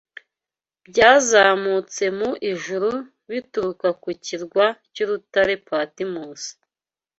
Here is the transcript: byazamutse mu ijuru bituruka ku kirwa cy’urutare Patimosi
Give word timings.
byazamutse 0.87 2.03
mu 2.17 2.29
ijuru 2.51 2.89
bituruka 3.29 3.87
ku 4.01 4.09
kirwa 4.25 4.65
cy’urutare 4.93 5.53
Patimosi 5.69 6.51